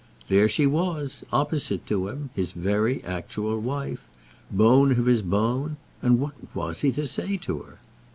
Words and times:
There 0.29 0.49
she 0.49 0.65
was, 0.65 1.23
opposite 1.31 1.85
to 1.85 2.07
him, 2.07 2.31
his 2.33 2.53
very 2.53 3.03
actual 3.03 3.59
wife, 3.59 4.07
bone 4.49 4.91
of 4.93 5.05
his 5.05 5.21
bone; 5.21 5.77
and 6.01 6.19
what 6.19 6.33
was 6.55 6.81
he 6.81 6.91
to 6.93 7.05
say 7.05 7.37
to 7.37 7.59
her? 7.59 7.77